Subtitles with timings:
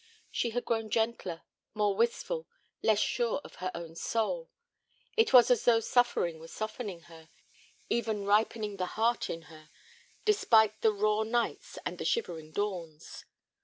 [0.31, 1.43] She had grown gentler,
[1.75, 2.47] more wistful,
[2.81, 4.49] less sure of her own soul.
[5.15, 7.29] It was as though suffering were softening her,
[7.87, 9.69] even ripening the heart in her,
[10.25, 13.25] despite the raw nights and the shivering dawns.